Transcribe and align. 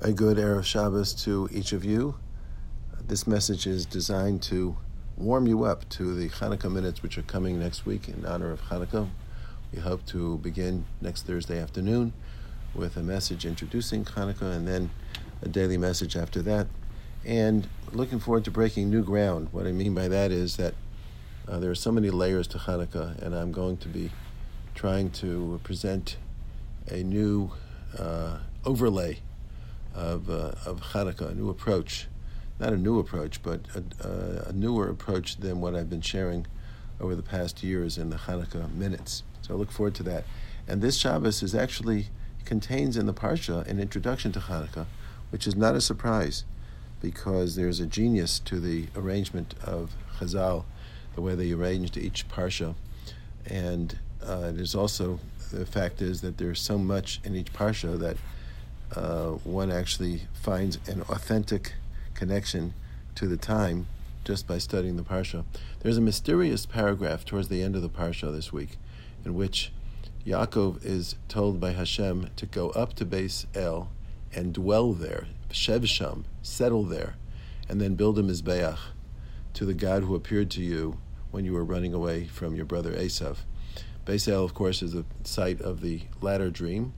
A 0.00 0.12
good 0.12 0.36
Erev 0.36 0.62
Shabbos 0.62 1.12
to 1.24 1.48
each 1.50 1.72
of 1.72 1.84
you. 1.84 2.14
This 3.08 3.26
message 3.26 3.66
is 3.66 3.84
designed 3.84 4.42
to 4.44 4.76
warm 5.16 5.48
you 5.48 5.64
up 5.64 5.88
to 5.88 6.14
the 6.14 6.28
Hanukkah 6.28 6.70
minutes 6.70 7.02
which 7.02 7.18
are 7.18 7.22
coming 7.22 7.58
next 7.58 7.84
week 7.84 8.08
in 8.08 8.24
honor 8.24 8.52
of 8.52 8.60
Hanukkah. 8.60 9.08
We 9.74 9.80
hope 9.80 10.06
to 10.06 10.38
begin 10.38 10.84
next 11.00 11.26
Thursday 11.26 11.60
afternoon 11.60 12.12
with 12.76 12.96
a 12.96 13.02
message 13.02 13.44
introducing 13.44 14.04
Hanukkah 14.04 14.54
and 14.54 14.68
then 14.68 14.90
a 15.42 15.48
daily 15.48 15.76
message 15.76 16.16
after 16.16 16.42
that. 16.42 16.68
And 17.24 17.66
looking 17.90 18.20
forward 18.20 18.44
to 18.44 18.52
breaking 18.52 18.90
new 18.90 19.02
ground. 19.02 19.48
What 19.50 19.66
I 19.66 19.72
mean 19.72 19.94
by 19.94 20.06
that 20.06 20.30
is 20.30 20.58
that 20.58 20.74
uh, 21.48 21.58
there 21.58 21.72
are 21.72 21.74
so 21.74 21.90
many 21.90 22.10
layers 22.10 22.46
to 22.48 22.58
Hanukkah, 22.58 23.20
and 23.20 23.34
I'm 23.34 23.50
going 23.50 23.78
to 23.78 23.88
be 23.88 24.12
trying 24.76 25.10
to 25.10 25.58
present 25.64 26.18
a 26.86 27.02
new 27.02 27.50
uh, 27.98 28.38
overlay 28.64 29.22
of, 29.98 30.30
uh, 30.30 30.52
of 30.64 30.80
Hanukkah, 30.92 31.32
a 31.32 31.34
new 31.34 31.50
approach. 31.50 32.06
Not 32.60 32.72
a 32.72 32.76
new 32.76 32.98
approach, 32.98 33.42
but 33.42 33.60
a, 33.74 34.48
a, 34.48 34.52
newer 34.52 34.88
approach 34.88 35.36
than 35.36 35.60
what 35.60 35.74
I've 35.74 35.90
been 35.90 36.00
sharing 36.00 36.46
over 37.00 37.14
the 37.14 37.22
past 37.22 37.62
years 37.62 37.98
in 37.98 38.10
the 38.10 38.16
Hanukkah 38.16 38.72
minutes. 38.74 39.22
So 39.42 39.54
I 39.54 39.56
look 39.56 39.70
forward 39.70 39.94
to 39.96 40.02
that. 40.04 40.24
And 40.66 40.82
this 40.82 40.96
Shabbos 40.96 41.42
is 41.42 41.54
actually 41.54 42.08
contains 42.44 42.96
in 42.96 43.06
the 43.06 43.14
Parsha 43.14 43.66
an 43.68 43.78
introduction 43.78 44.32
to 44.32 44.40
Hanukkah, 44.40 44.86
which 45.30 45.46
is 45.46 45.54
not 45.54 45.74
a 45.74 45.80
surprise 45.80 46.44
because 47.00 47.54
there's 47.54 47.78
a 47.78 47.86
genius 47.86 48.38
to 48.40 48.58
the 48.58 48.86
arrangement 48.96 49.54
of 49.62 49.94
Chazal, 50.18 50.64
the 51.14 51.20
way 51.20 51.34
they 51.34 51.52
arranged 51.52 51.96
each 51.96 52.28
Parsha. 52.28 52.74
And 53.46 53.98
uh, 54.22 54.50
there's 54.50 54.74
also 54.74 55.20
the 55.52 55.66
fact 55.66 56.02
is 56.02 56.20
that 56.22 56.38
there's 56.38 56.60
so 56.60 56.76
much 56.76 57.20
in 57.24 57.36
each 57.36 57.52
Parsha 57.52 57.98
that 57.98 58.16
uh, 58.94 59.30
one 59.44 59.70
actually 59.70 60.22
finds 60.32 60.78
an 60.88 61.02
authentic 61.02 61.74
connection 62.14 62.74
to 63.14 63.26
the 63.26 63.36
time 63.36 63.86
just 64.24 64.46
by 64.46 64.58
studying 64.58 64.96
the 64.96 65.02
parsha. 65.02 65.44
There's 65.80 65.96
a 65.96 66.02
mysterious 66.02 66.66
paragraph 66.66 67.24
towards 67.24 67.48
the 67.48 67.62
end 67.62 67.76
of 67.76 67.82
the 67.82 67.88
parsha 67.88 68.32
this 68.32 68.52
week, 68.52 68.76
in 69.24 69.34
which 69.34 69.72
Yaakov 70.26 70.84
is 70.84 71.16
told 71.28 71.60
by 71.60 71.72
Hashem 71.72 72.30
to 72.36 72.46
go 72.46 72.70
up 72.70 72.94
to 72.94 73.06
Beis 73.06 73.46
El 73.54 73.90
and 74.34 74.52
dwell 74.52 74.92
there, 74.92 75.28
Shevsham, 75.50 76.24
settle 76.42 76.84
there, 76.84 77.14
and 77.68 77.80
then 77.80 77.94
build 77.94 78.18
a 78.18 78.22
mizbeach 78.22 78.78
to 79.54 79.64
the 79.64 79.74
God 79.74 80.02
who 80.02 80.14
appeared 80.14 80.50
to 80.50 80.62
you 80.62 80.98
when 81.30 81.44
you 81.44 81.52
were 81.52 81.64
running 81.64 81.94
away 81.94 82.26
from 82.26 82.54
your 82.54 82.64
brother 82.64 82.92
Esav. 82.92 83.38
Beis 84.04 84.28
El, 84.28 84.44
of 84.44 84.54
course, 84.54 84.82
is 84.82 84.92
the 84.92 85.04
site 85.24 85.60
of 85.60 85.80
the 85.80 86.02
ladder 86.20 86.50
dream, 86.50 86.92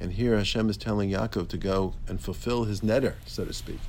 and 0.00 0.12
here 0.12 0.36
Hashem 0.36 0.70
is 0.70 0.76
telling 0.76 1.10
Yaakov 1.10 1.48
to 1.48 1.56
go 1.56 1.94
and 2.06 2.20
fulfill 2.20 2.64
his 2.64 2.80
neder, 2.80 3.14
so 3.26 3.44
to 3.44 3.52
speak, 3.52 3.80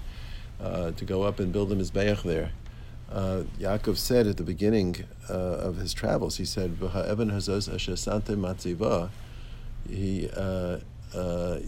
uh, 0.60 0.92
to 0.92 1.06
go 1.06 1.24
up 1.24 1.40
and 1.40 1.52
build 1.52 1.72
him 1.72 1.80
mizbeach 1.80 2.24
there. 2.24 2.52
Uh, 3.12 3.44
Yaakov 3.60 3.98
said 3.98 4.28
at 4.28 4.38
the 4.38 4.44
beginning 4.44 5.06
uh, 5.30 5.34
of 5.34 5.78
his 5.78 5.94
travels, 5.94 6.38
he 6.38 6.46
said, 6.46 6.80
"V'ha'evan 6.80 7.32
hazos 7.32 7.68
matziva, 8.38 9.10
he 9.88 10.30
uh, 10.36 10.80
uh, 11.16 11.60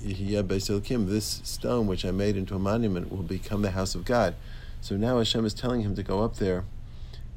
this 1.07 1.41
stone 1.43 1.87
which 1.87 2.05
I 2.05 2.11
made 2.11 2.37
into 2.37 2.55
a 2.55 2.59
monument 2.59 3.11
will 3.11 3.23
become 3.23 3.61
the 3.63 3.71
house 3.71 3.95
of 3.95 4.05
God." 4.05 4.35
So 4.81 4.97
now 4.97 5.17
Hashem 5.17 5.45
is 5.45 5.53
telling 5.53 5.81
him 5.81 5.95
to 5.95 6.03
go 6.03 6.23
up 6.23 6.37
there 6.37 6.63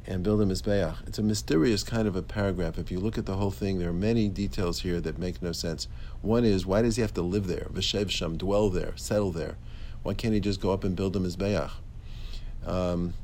and 0.06 0.22
build 0.22 0.40
a 0.40 0.44
mizbeach. 0.44 1.06
It's 1.06 1.18
a 1.18 1.22
mysterious 1.22 1.82
kind 1.82 2.06
of 2.06 2.16
a 2.16 2.22
paragraph. 2.22 2.78
If 2.78 2.90
you 2.90 3.00
look 3.00 3.16
at 3.16 3.26
the 3.26 3.36
whole 3.36 3.50
thing, 3.50 3.78
there 3.78 3.88
are 3.88 3.94
many 3.94 4.28
details 4.28 4.80
here 4.80 5.00
that 5.00 5.18
make 5.18 5.42
no 5.42 5.52
sense. 5.52 5.88
One 6.20 6.44
is, 6.44 6.66
why 6.66 6.82
does 6.82 6.96
he 6.96 7.02
have 7.02 7.14
to 7.14 7.22
live 7.22 7.46
there? 7.46 7.68
V'shev 7.72 8.10
sham, 8.10 8.36
dwell 8.36 8.68
there, 8.68 8.96
settle 8.96 9.30
there. 9.30 9.56
Why 10.02 10.14
can't 10.14 10.34
he 10.34 10.40
just 10.40 10.60
go 10.60 10.72
up 10.72 10.84
and 10.84 10.94
build 10.94 11.16
a 11.16 11.18
mizbeach? 11.18 11.70
Um, 12.66 13.14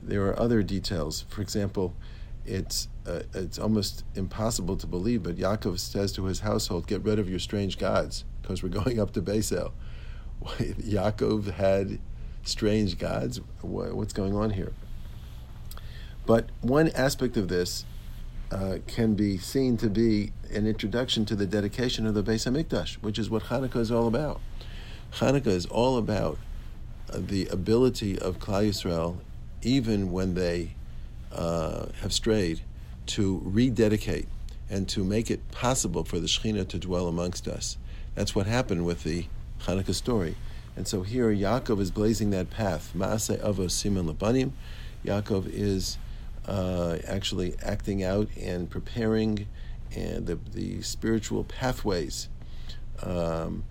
there 0.00 0.24
are 0.26 0.38
other 0.38 0.62
details. 0.62 1.24
For 1.28 1.42
example, 1.42 1.94
it's 2.44 2.88
uh, 3.06 3.22
it's 3.34 3.58
almost 3.58 4.04
impossible 4.14 4.76
to 4.76 4.86
believe, 4.86 5.22
but 5.22 5.36
Yaakov 5.36 5.78
says 5.78 6.12
to 6.12 6.24
his 6.24 6.40
household, 6.40 6.86
"Get 6.86 7.02
rid 7.02 7.18
of 7.18 7.28
your 7.28 7.38
strange 7.38 7.78
gods, 7.78 8.24
because 8.40 8.62
we're 8.62 8.68
going 8.82 9.00
up 9.00 9.12
to 9.12 9.22
Beis 9.22 9.56
El." 9.56 9.72
Yaakov 10.42 11.52
had 11.52 12.00
strange 12.42 12.98
gods. 12.98 13.40
What's 13.60 14.12
going 14.12 14.34
on 14.34 14.50
here? 14.50 14.72
But 16.26 16.50
one 16.60 16.88
aspect 16.90 17.36
of 17.36 17.48
this 17.48 17.84
uh, 18.50 18.78
can 18.86 19.14
be 19.14 19.38
seen 19.38 19.76
to 19.78 19.88
be 19.88 20.32
an 20.52 20.66
introduction 20.66 21.24
to 21.26 21.34
the 21.34 21.46
dedication 21.46 22.06
of 22.06 22.14
the 22.14 22.22
Beis 22.22 22.46
Hamikdash, 22.50 22.94
which 22.96 23.18
is 23.18 23.30
what 23.30 23.44
Hanukkah 23.44 23.76
is 23.76 23.90
all 23.90 24.06
about. 24.06 24.40
Hanukkah 25.14 25.46
is 25.48 25.66
all 25.66 25.98
about 25.98 26.38
uh, 27.10 27.18
the 27.18 27.46
ability 27.48 28.18
of 28.18 28.38
Klal 28.38 28.68
Yisrael, 28.68 29.16
even 29.62 30.12
when 30.12 30.34
they 30.34 30.74
uh, 31.32 31.86
have 32.02 32.12
strayed, 32.12 32.60
to 33.06 33.40
rededicate 33.44 34.28
and 34.70 34.88
to 34.88 35.04
make 35.04 35.30
it 35.30 35.50
possible 35.50 36.04
for 36.04 36.18
the 36.18 36.26
Shekhinah 36.26 36.68
to 36.68 36.78
dwell 36.78 37.08
amongst 37.08 37.48
us. 37.48 37.76
That's 38.14 38.34
what 38.34 38.46
happened 38.46 38.84
with 38.84 39.02
the 39.02 39.26
Hanukkah 39.64 39.94
story. 39.94 40.36
And 40.76 40.86
so 40.86 41.02
here 41.02 41.30
Yaakov 41.30 41.80
is 41.80 41.90
blazing 41.90 42.30
that 42.30 42.50
path. 42.50 42.92
Maaseh 42.96 43.38
Avos 43.42 43.72
Siman 43.72 44.10
Labanim. 44.10 44.52
Yaakov 45.04 45.48
is 45.48 45.98
uh, 46.46 46.98
actually 47.06 47.54
acting 47.62 48.02
out 48.02 48.28
and 48.40 48.68
preparing 48.68 49.46
and 49.94 50.26
the, 50.26 50.38
the 50.52 50.82
spiritual 50.82 51.44
pathways 51.44 52.28
um, 53.02 53.64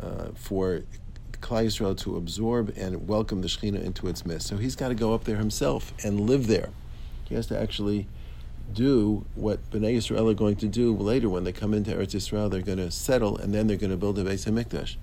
uh, 0.00 0.28
for 0.34 0.82
Klal 1.32 1.66
Yisrael 1.66 1.96
to 1.98 2.16
absorb 2.16 2.72
and 2.76 3.06
welcome 3.06 3.42
the 3.42 3.48
Shekhinah 3.48 3.82
into 3.82 4.08
its 4.08 4.26
midst. 4.26 4.48
So 4.48 4.56
he's 4.56 4.74
got 4.74 4.88
to 4.88 4.94
go 4.94 5.14
up 5.14 5.24
there 5.24 5.36
himself 5.36 5.92
and 6.02 6.20
live 6.20 6.46
there. 6.46 6.70
He 7.28 7.34
has 7.34 7.46
to 7.48 7.60
actually 7.60 8.08
do 8.72 9.24
what 9.34 9.70
Bnei 9.70 9.96
Yisrael 9.96 10.30
are 10.30 10.34
going 10.34 10.56
to 10.56 10.66
do 10.66 10.94
later 10.94 11.28
when 11.28 11.44
they 11.44 11.52
come 11.52 11.74
into 11.74 11.92
Eretz 11.92 12.14
Yisrael. 12.14 12.50
They're 12.50 12.62
going 12.62 12.78
to 12.78 12.90
settle 12.90 13.36
and 13.36 13.54
then 13.54 13.66
they're 13.66 13.76
going 13.76 13.90
to 13.90 13.96
build 13.96 14.18
a 14.18 14.24
Beis 14.24 14.46
Hamikdash. 14.46 14.96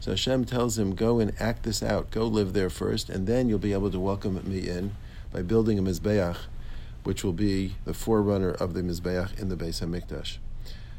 So 0.00 0.10
Hashem 0.10 0.44
tells 0.44 0.78
him, 0.78 0.94
go 0.94 1.18
and 1.18 1.32
act 1.40 1.62
this 1.62 1.82
out. 1.82 2.10
Go 2.10 2.26
live 2.26 2.52
there 2.52 2.68
first, 2.68 3.08
and 3.08 3.26
then 3.26 3.48
you'll 3.48 3.58
be 3.58 3.72
able 3.72 3.90
to 3.90 3.98
welcome 3.98 4.38
me 4.44 4.68
in 4.68 4.94
by 5.32 5.40
building 5.40 5.78
a 5.78 5.82
Mizbeach 5.82 6.36
which 7.04 7.22
will 7.22 7.32
be 7.32 7.76
the 7.84 7.94
forerunner 7.94 8.50
of 8.50 8.74
the 8.74 8.82
Mizbeach 8.82 9.38
in 9.38 9.48
the 9.48 9.56
Beis 9.56 9.80
Hamikdash. 9.80 10.38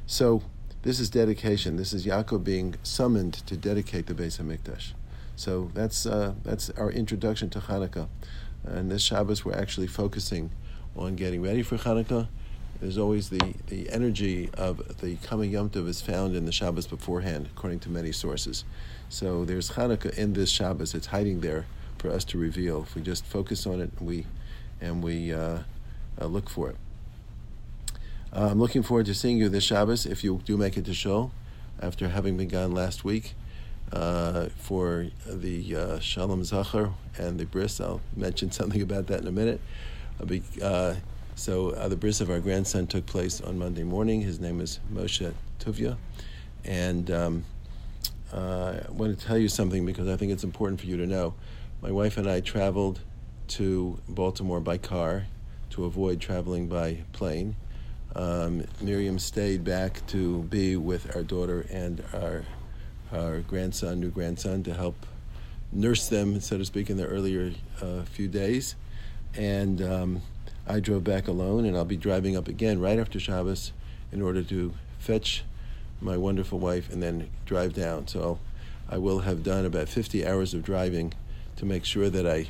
So 0.05 0.43
this 0.83 0.99
is 0.99 1.09
dedication. 1.09 1.77
This 1.77 1.93
is 1.93 2.05
Yaakov 2.05 2.43
being 2.43 2.75
summoned 2.83 3.33
to 3.47 3.57
dedicate 3.57 4.05
the 4.05 4.13
Beis 4.13 4.39
Hamikdash. 4.39 4.93
So 5.35 5.71
that's 5.73 6.05
uh, 6.05 6.35
that's 6.43 6.69
our 6.71 6.91
introduction 6.91 7.49
to 7.49 7.59
Hanukkah. 7.59 8.07
And 8.63 8.89
this 8.89 9.01
Shabbos, 9.01 9.43
we're 9.43 9.55
actually 9.55 9.87
focusing 9.87 10.51
on 10.95 11.15
getting 11.15 11.41
ready 11.41 11.61
for 11.61 11.77
Hanukkah. 11.77 12.27
There's 12.79 12.97
always 12.97 13.29
the, 13.29 13.55
the 13.67 13.89
energy 13.89 14.49
of 14.57 14.99
the 14.99 15.15
coming 15.17 15.51
Yom 15.51 15.69
Tov 15.69 15.87
is 15.87 16.01
found 16.01 16.35
in 16.35 16.45
the 16.45 16.51
Shabbos 16.51 16.87
beforehand, 16.87 17.49
according 17.55 17.79
to 17.81 17.89
many 17.89 18.11
sources. 18.11 18.63
So 19.07 19.45
there's 19.45 19.71
Hanukkah 19.71 20.13
in 20.17 20.33
this 20.33 20.49
Shabbos. 20.49 20.93
It's 20.93 21.07
hiding 21.07 21.39
there 21.39 21.65
for 21.97 22.09
us 22.09 22.23
to 22.25 22.37
reveal. 22.37 22.83
If 22.83 22.95
we 22.95 23.01
just 23.01 23.25
focus 23.25 23.65
on 23.65 23.81
it, 23.81 23.91
and 23.97 24.07
we 24.07 24.25
and 24.81 25.03
we 25.03 25.33
uh, 25.33 25.59
uh, 26.19 26.25
look 26.25 26.49
for 26.49 26.69
it. 26.69 26.77
Uh, 28.35 28.49
I'm 28.51 28.59
looking 28.59 28.83
forward 28.83 29.05
to 29.05 29.13
seeing 29.13 29.37
you 29.37 29.47
this 29.47 29.63
Shabbos 29.63 30.05
if 30.05 30.23
you 30.23 30.41
do 30.43 30.57
make 30.57 30.77
it 30.77 30.85
to 30.85 30.93
Shul 30.93 31.31
after 31.81 32.09
having 32.09 32.35
been 32.37 32.49
gone 32.49 32.73
last 32.73 33.03
week 33.03 33.33
uh, 33.93 34.49
for 34.57 35.07
the 35.25 35.75
uh, 35.75 35.99
Shalom 35.99 36.43
Zachar 36.43 36.91
and 37.17 37.39
the 37.39 37.45
bris. 37.45 37.79
I'll 37.79 38.01
mention 38.15 38.51
something 38.59 38.81
about 38.81 39.07
that 39.07 39.21
in 39.21 39.27
a 39.27 39.31
minute. 39.31 39.61
Be, 40.25 40.43
uh, 40.61 40.95
so 41.35 41.71
uh, 41.71 41.87
the 41.87 41.95
bris 41.95 42.21
of 42.21 42.29
our 42.29 42.39
grandson 42.39 42.87
took 42.87 43.05
place 43.05 43.41
on 43.41 43.57
Monday 43.57 43.83
morning. 43.83 44.21
His 44.21 44.39
name 44.39 44.61
is 44.61 44.79
Moshe 44.93 45.33
Tuvia, 45.59 45.97
and 46.63 47.11
um, 47.11 47.45
I 48.33 48.81
want 48.89 49.17
to 49.17 49.25
tell 49.25 49.37
you 49.37 49.49
something 49.49 49.85
because 49.85 50.07
I 50.07 50.15
think 50.15 50.31
it's 50.31 50.43
important 50.43 50.79
for 50.79 50.87
you 50.87 50.97
to 50.97 51.05
know. 51.05 51.35
My 51.81 51.91
wife 51.91 52.17
and 52.17 52.29
I 52.29 52.39
traveled 52.39 53.01
to 53.49 53.99
Baltimore 54.07 54.59
by 54.59 54.77
car 54.77 55.27
to 55.71 55.85
avoid 55.85 56.19
traveling 56.19 56.67
by 56.67 56.99
plane. 57.13 57.55
Um, 58.15 58.63
Miriam 58.81 59.19
stayed 59.19 59.63
back 59.63 60.05
to 60.07 60.43
be 60.43 60.77
with 60.77 61.15
our 61.15 61.23
daughter 61.23 61.65
and 61.69 62.03
our 62.13 62.45
our 63.11 63.39
grandson, 63.41 63.99
new 63.99 64.09
grandson, 64.09 64.63
to 64.63 64.73
help 64.73 65.05
nurse 65.71 66.09
them, 66.09 66.39
so 66.41 66.57
to 66.57 66.65
speak, 66.65 66.89
in 66.89 66.97
the 66.97 67.05
earlier 67.05 67.51
uh, 67.81 68.01
few 68.03 68.27
days. 68.27 68.75
And 69.35 69.81
um, 69.81 70.21
I 70.67 70.79
drove 70.79 71.03
back 71.03 71.27
alone, 71.27 71.65
and 71.65 71.77
I'll 71.77 71.85
be 71.85 71.97
driving 71.97 72.35
up 72.35 72.47
again 72.47 72.79
right 72.79 72.97
after 72.97 73.19
Shabbos 73.19 73.73
in 74.11 74.21
order 74.21 74.41
to 74.43 74.73
fetch 74.99 75.43
my 76.01 76.17
wonderful 76.17 76.59
wife 76.59 76.91
and 76.91 77.01
then 77.01 77.29
drive 77.45 77.73
down. 77.73 78.07
So 78.07 78.39
I 78.89 78.97
will 78.97 79.19
have 79.19 79.43
done 79.43 79.65
about 79.65 79.89
50 79.89 80.25
hours 80.25 80.53
of 80.53 80.63
driving 80.63 81.13
to 81.57 81.65
make 81.65 81.85
sure 81.85 82.09
that 82.09 82.27
I 82.27 82.47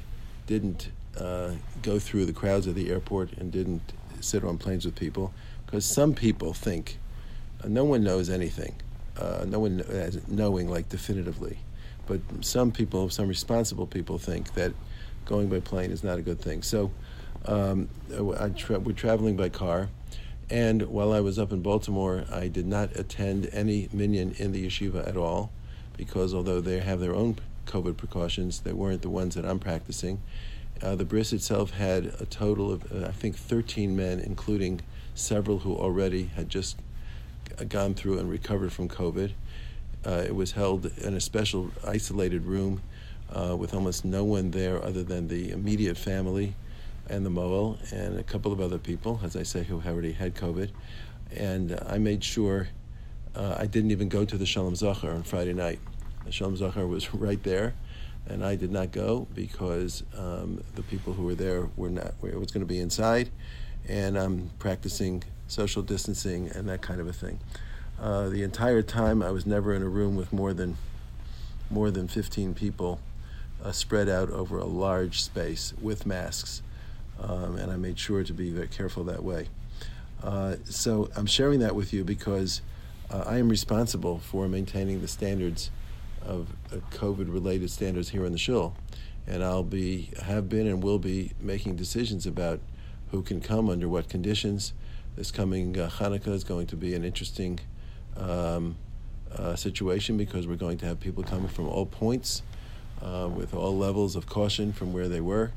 didn't 0.47 0.89
uh, 1.19 1.51
go 1.81 1.99
through 1.99 2.25
the 2.25 2.33
crowds 2.33 2.67
of 2.67 2.75
the 2.75 2.89
airport 2.89 3.33
and 3.33 3.51
didn't 3.51 3.93
sit 4.21 4.43
on 4.43 4.57
planes 4.57 4.85
with 4.85 4.95
people 4.95 5.33
because 5.65 5.85
some 5.85 6.13
people 6.13 6.53
think 6.53 6.97
uh, 7.63 7.67
no 7.67 7.83
one 7.83 8.03
knows 8.03 8.29
anything. 8.29 8.75
Uh, 9.17 9.45
no 9.47 9.59
one 9.59 9.77
knows 9.77 10.19
knowing 10.27 10.69
like 10.69 10.89
definitively. 10.89 11.57
but 12.07 12.19
some 12.41 12.71
people, 12.71 13.09
some 13.09 13.27
responsible 13.27 13.87
people, 13.87 14.17
think 14.17 14.53
that 14.53 14.73
going 15.25 15.49
by 15.49 15.59
plane 15.59 15.91
is 15.91 16.03
not 16.03 16.17
a 16.17 16.21
good 16.21 16.39
thing. 16.39 16.61
So 16.61 16.91
um, 17.45 17.89
tra- 18.55 18.79
we're 18.79 18.93
traveling 18.93 19.35
by 19.35 19.49
car. 19.49 19.89
And 20.49 20.83
while 20.83 21.11
I 21.11 21.21
was 21.21 21.39
up 21.39 21.51
in 21.51 21.61
Baltimore, 21.61 22.25
I 22.31 22.47
did 22.47 22.67
not 22.67 22.95
attend 22.95 23.49
any 23.51 23.89
minyan 23.91 24.33
in 24.33 24.51
the 24.51 24.67
yeshiva 24.67 25.07
at 25.07 25.17
all, 25.17 25.51
because 25.97 26.35
although 26.35 26.61
they 26.61 26.79
have 26.79 26.99
their 26.99 27.15
own 27.15 27.37
COVID 27.65 27.97
precautions, 27.97 28.59
they 28.59 28.73
weren't 28.73 29.01
the 29.01 29.09
ones 29.09 29.33
that 29.35 29.45
I'm 29.45 29.57
practicing. 29.57 30.21
Uh, 30.81 30.95
the 30.95 31.05
bris 31.05 31.33
itself 31.33 31.71
had 31.71 32.05
a 32.19 32.25
total 32.25 32.71
of, 32.71 32.91
uh, 32.91 33.07
I 33.07 33.11
think, 33.11 33.35
13 33.37 33.95
men, 33.95 34.19
including 34.19 34.81
several 35.13 35.59
who 35.59 35.75
already 35.75 36.25
had 36.25 36.49
just 36.49 36.77
gone 37.69 37.93
through 37.93 38.19
and 38.19 38.29
recovered 38.29 38.73
from 38.73 38.89
COVID. 38.89 39.31
Uh, 40.05 40.23
it 40.25 40.35
was 40.35 40.51
held 40.51 40.85
in 40.97 41.15
a 41.15 41.21
special 41.21 41.71
isolated 41.85 42.45
room 42.45 42.81
uh, 43.33 43.55
with 43.57 43.73
almost 43.73 44.05
no 44.05 44.23
one 44.23 44.51
there 44.51 44.83
other 44.83 45.03
than 45.03 45.27
the 45.27 45.51
immediate 45.51 45.97
family 45.97 46.53
and 47.09 47.25
the 47.25 47.29
Mohel 47.29 47.77
and 47.91 48.19
a 48.19 48.23
couple 48.23 48.51
of 48.51 48.59
other 48.59 48.77
people, 48.77 49.19
as 49.23 49.35
I 49.35 49.43
say, 49.43 49.63
who 49.63 49.81
already 49.81 50.11
had 50.11 50.35
COVID. 50.35 50.71
And 51.35 51.79
I 51.87 51.97
made 51.97 52.23
sure 52.23 52.67
uh, 53.35 53.55
I 53.57 53.65
didn't 53.65 53.91
even 53.91 54.09
go 54.09 54.25
to 54.25 54.37
the 54.37 54.45
Shalom 54.45 54.75
Zachar 54.75 55.11
on 55.11 55.23
Friday 55.23 55.53
night. 55.53 55.79
The 56.25 56.31
Shalom 56.31 56.55
Zachar 56.55 56.87
was 56.87 57.13
right 57.13 57.41
there, 57.43 57.73
and 58.27 58.43
I 58.43 58.55
did 58.55 58.71
not 58.71 58.91
go 58.91 59.27
because 59.33 60.03
um, 60.17 60.63
the 60.75 60.81
people 60.83 61.13
who 61.13 61.23
were 61.23 61.35
there 61.35 61.69
were 61.75 61.89
not. 61.89 62.13
It 62.23 62.39
was 62.39 62.51
going 62.51 62.65
to 62.65 62.65
be 62.65 62.79
inside, 62.79 63.29
and 63.87 64.17
I'm 64.17 64.49
practicing 64.59 65.23
social 65.47 65.83
distancing 65.83 66.49
and 66.49 66.67
that 66.69 66.81
kind 66.81 66.99
of 66.99 67.07
a 67.07 67.13
thing. 67.13 67.39
Uh, 67.99 68.29
the 68.29 68.43
entire 68.43 68.81
time, 68.81 69.21
I 69.21 69.31
was 69.31 69.45
never 69.45 69.73
in 69.73 69.81
a 69.81 69.87
room 69.87 70.15
with 70.15 70.33
more 70.33 70.53
than 70.53 70.77
more 71.69 71.89
than 71.89 72.07
15 72.07 72.53
people 72.53 72.99
uh, 73.63 73.71
spread 73.71 74.07
out 74.07 74.29
over 74.29 74.59
a 74.59 74.65
large 74.65 75.21
space 75.23 75.73
with 75.81 76.05
masks 76.05 76.61
um, 77.19 77.57
and 77.57 77.71
I 77.71 77.75
made 77.75 77.97
sure 77.97 78.23
to 78.23 78.33
be 78.33 78.51
very 78.51 78.67
careful 78.67 79.03
that 79.05 79.23
way. 79.23 79.47
Uh, 80.23 80.55
so 80.65 81.09
I'm 81.15 81.25
sharing 81.25 81.59
that 81.59 81.75
with 81.75 81.93
you 81.93 82.03
because 82.03 82.61
uh, 83.11 83.23
I 83.25 83.37
am 83.37 83.49
responsible 83.49 84.19
for 84.19 84.47
maintaining 84.47 85.01
the 85.01 85.07
standards 85.07 85.69
of 86.25 86.49
uh, 86.71 86.77
COVID-related 86.91 87.69
standards 87.69 88.09
here 88.09 88.25
in 88.25 88.31
the 88.31 88.37
shul, 88.37 88.75
and 89.27 89.43
I'll 89.43 89.63
be 89.63 90.11
have 90.23 90.49
been 90.49 90.67
and 90.67 90.83
will 90.83 90.99
be 90.99 91.31
making 91.39 91.75
decisions 91.75 92.25
about 92.25 92.59
who 93.11 93.21
can 93.21 93.41
come 93.41 93.69
under 93.69 93.87
what 93.87 94.09
conditions. 94.09 94.73
This 95.15 95.31
coming 95.31 95.79
uh, 95.79 95.89
Hanukkah 95.89 96.33
is 96.33 96.43
going 96.43 96.67
to 96.67 96.75
be 96.75 96.93
an 96.93 97.03
interesting 97.03 97.59
um, 98.17 98.75
uh, 99.31 99.55
situation 99.55 100.17
because 100.17 100.47
we're 100.47 100.55
going 100.55 100.77
to 100.79 100.85
have 100.85 100.99
people 100.99 101.23
coming 101.23 101.47
from 101.47 101.67
all 101.67 101.85
points 101.85 102.41
uh, 103.01 103.29
with 103.33 103.53
all 103.53 103.77
levels 103.77 104.15
of 104.15 104.25
caution 104.27 104.73
from 104.73 104.91
where 104.91 105.07
they 105.07 105.21
were 105.21 105.51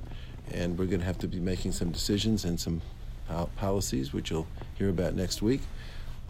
and 0.53 0.79
we're 0.79 0.87
going 0.87 1.00
to 1.00 1.06
have 1.06 1.19
to 1.19 1.29
be 1.29 1.41
making 1.41 1.73
some 1.73 1.91
decisions 1.91 2.44
and 2.44 2.59
some 2.59 2.81
policies, 3.56 4.12
which 4.12 4.31
you'll 4.31 4.47
hear 4.76 4.88
about 4.88 5.14
next 5.14 5.43
week. 5.43 5.61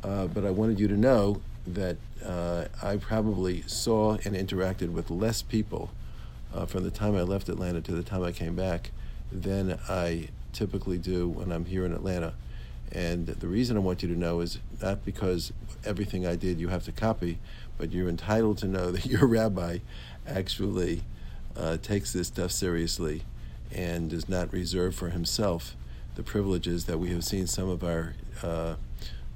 Uh, 0.03 0.27
but 0.27 0.45
I 0.45 0.51
wanted 0.51 0.81
you 0.81 0.89
to 0.89 0.97
know 0.97 1.41
that 1.75 1.97
uh, 2.25 2.67
I 2.83 2.97
probably 2.97 3.63
saw 3.67 4.15
and 4.25 4.35
interacted 4.35 4.93
with 4.93 5.11
less 5.11 5.43
people 5.43 5.91
uh, 6.55 6.67
from 6.67 6.85
the 6.85 6.91
time 6.91 7.17
I 7.17 7.23
left 7.23 7.49
Atlanta 7.49 7.81
to 7.83 7.93
the 7.93 8.03
time 8.03 8.23
I 8.23 8.33
came 8.33 8.55
back 8.55 8.91
than 9.31 9.79
I 9.89 10.29
typically 10.53 10.99
do 10.99 11.29
when 11.29 11.53
I'm 11.53 11.67
here 11.67 11.85
in 11.85 11.93
Atlanta. 11.93 12.35
And 12.91 13.27
the 13.27 13.47
reason 13.47 13.77
I 13.77 13.81
want 13.81 14.03
you 14.03 14.09
to 14.09 14.19
know 14.19 14.41
is 14.41 14.59
not 14.81 15.05
because 15.05 15.53
everything 15.85 16.27
I 16.27 16.37
did 16.37 16.59
you 16.59 16.69
have 16.69 16.85
to 16.85 16.93
copy, 16.93 17.39
but 17.77 17.93
you're 17.93 18.09
entitled 18.09 18.59
to 18.59 18.67
know 18.67 18.91
that 18.93 19.07
your 19.07 19.27
rabbi 19.27 19.79
actually 20.27 21.03
uh, 21.57 21.77
takes 21.79 22.13
this 22.13 22.29
stuff 22.29 22.51
seriously 22.51 23.23
and 23.73 24.11
does 24.11 24.29
not 24.29 24.53
reserve 24.53 24.95
for 24.95 25.11
himself 25.11 25.77
the 26.15 26.23
privileges 26.23 26.87
that 26.87 26.99
we 26.99 27.11
have 27.11 27.25
seen 27.25 27.47
some 27.47 27.69
of 27.69 27.85
our 27.85 28.15
uh, 28.43 28.75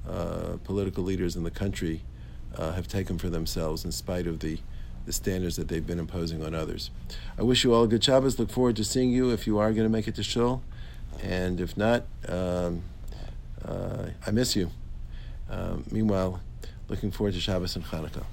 uh, 0.07 0.57
political 0.65 1.03
leaders 1.03 1.35
in 1.35 1.43
the 1.43 1.51
country 1.51 2.01
uh, 2.57 2.73
have 2.73 2.87
taken 2.87 3.17
for 3.17 3.29
themselves 3.29 3.85
in 3.85 3.91
spite 3.91 4.27
of 4.27 4.39
the, 4.39 4.59
the 5.05 5.13
standards 5.13 5.55
that 5.55 5.67
they've 5.67 5.85
been 5.85 5.99
imposing 5.99 6.43
on 6.43 6.53
others. 6.53 6.91
I 7.37 7.43
wish 7.43 7.63
you 7.63 7.73
all 7.73 7.83
a 7.83 7.87
good 7.87 8.03
Shabbos. 8.03 8.39
Look 8.39 8.49
forward 8.49 8.75
to 8.77 8.83
seeing 8.83 9.09
you 9.09 9.31
if 9.31 9.47
you 9.47 9.57
are 9.59 9.71
going 9.71 9.85
to 9.85 9.89
make 9.89 10.07
it 10.07 10.15
to 10.15 10.23
Shul. 10.23 10.61
And 11.21 11.59
if 11.61 11.77
not, 11.77 12.05
um, 12.27 12.83
uh, 13.63 14.07
I 14.25 14.31
miss 14.31 14.55
you. 14.55 14.71
Um, 15.49 15.83
meanwhile, 15.91 16.41
looking 16.89 17.11
forward 17.11 17.33
to 17.33 17.39
Shabbos 17.39 17.75
and 17.75 17.85
Hanukkah. 17.85 18.25